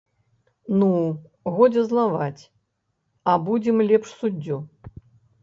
[0.79, 0.87] Ну,
[1.57, 2.43] годзе злаваць,
[3.35, 4.57] абудзім лепш суддзю.